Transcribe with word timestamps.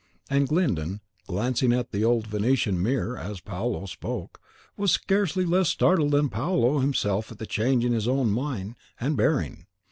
And 0.31 0.47
Glyndon, 0.47 0.99
glancing 1.27 1.71
at 1.73 1.91
the 1.91 2.03
old 2.03 2.25
Venetian 2.25 2.81
mirror 2.81 3.19
as 3.19 3.39
Paolo 3.39 3.85
spoke, 3.85 4.41
was 4.75 4.91
scarcely 4.93 5.45
less 5.45 5.69
startled 5.69 6.09
than 6.09 6.27
Paolo 6.27 6.79
himself 6.79 7.31
at 7.31 7.37
the 7.37 7.45
change 7.45 7.85
in 7.85 7.93
his 7.93 8.07
own 8.07 8.33
mien 8.33 8.75
and 8.99 9.15
bearing. 9.15 9.67